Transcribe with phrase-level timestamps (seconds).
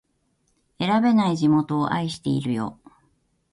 [0.79, 2.79] 選べない地元を愛してるよ